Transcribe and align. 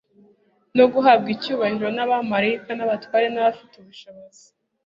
no 0.77 0.85
guhabwa 0.93 1.29
icyubahiro 1.35 1.89
n'abamaraika 1.93 2.71
n'abatware 2.75 3.27
n'abafite 3.31 3.73
ubushobozi. 3.77 4.43